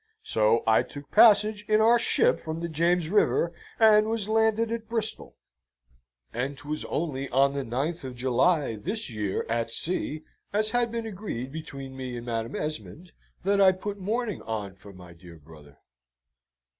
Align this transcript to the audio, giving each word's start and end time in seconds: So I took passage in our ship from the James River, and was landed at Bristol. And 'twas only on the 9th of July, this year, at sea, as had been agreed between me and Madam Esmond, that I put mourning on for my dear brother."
So 0.23 0.63
I 0.65 0.81
took 0.81 1.11
passage 1.11 1.63
in 1.67 1.79
our 1.79 1.99
ship 1.99 2.39
from 2.39 2.59
the 2.59 2.67
James 2.67 3.07
River, 3.07 3.53
and 3.79 4.07
was 4.07 4.27
landed 4.27 4.71
at 4.71 4.89
Bristol. 4.89 5.35
And 6.33 6.57
'twas 6.57 6.85
only 6.85 7.29
on 7.29 7.53
the 7.53 7.61
9th 7.61 8.03
of 8.03 8.15
July, 8.15 8.77
this 8.77 9.11
year, 9.11 9.45
at 9.47 9.71
sea, 9.71 10.23
as 10.51 10.71
had 10.71 10.91
been 10.91 11.05
agreed 11.05 11.51
between 11.51 11.95
me 11.95 12.17
and 12.17 12.25
Madam 12.25 12.55
Esmond, 12.55 13.11
that 13.43 13.61
I 13.61 13.73
put 13.73 13.99
mourning 13.99 14.41
on 14.41 14.73
for 14.73 14.91
my 14.91 15.13
dear 15.13 15.37
brother." 15.37 15.77